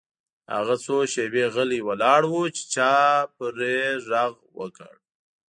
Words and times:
هغه 0.55 0.75
څو 0.85 0.95
شیبې 1.13 1.45
غلی 1.53 1.79
ولاړ 1.83 2.21
و 2.27 2.33
چې 2.55 2.63
چا 2.73 2.93
پرې 3.37 3.75
غږ 4.09 4.33
وکړ 4.59 4.93